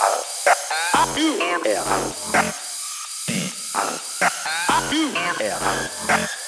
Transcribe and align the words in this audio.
Amp. 0.00 1.66
Amp. 5.16 5.40
Amp. 5.40 6.41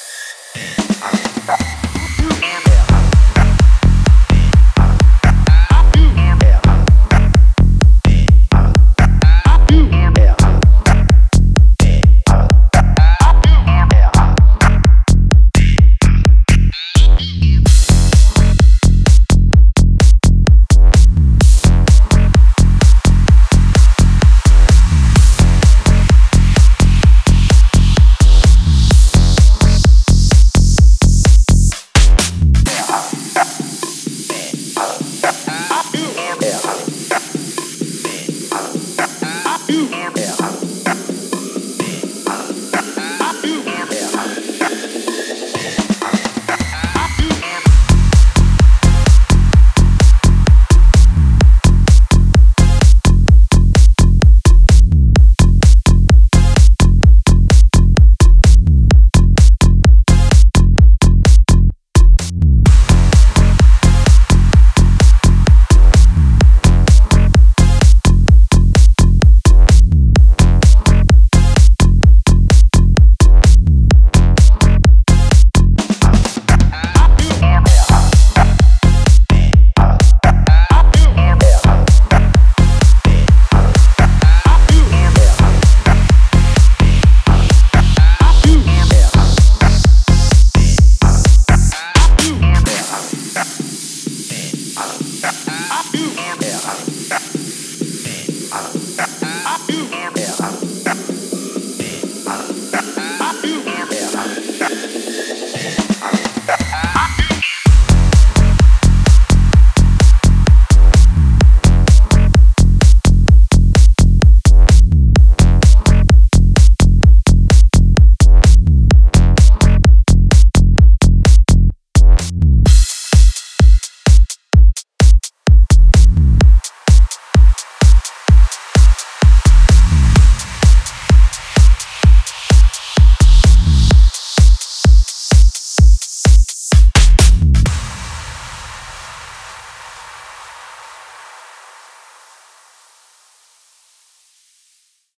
Yeah. 40.12 40.43